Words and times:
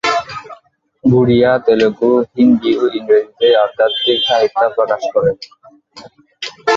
ওড়িয়া, 1.03 1.51
তেলুগু, 1.65 2.11
হিন্দি 2.35 2.71
ও 2.77 2.83
ইংরেজিতে 2.97 3.47
আধ্যাত্মিক 3.63 4.19
সাহিত্য 4.27 4.61
প্রকাশ 4.75 5.01
করে। 5.13 5.31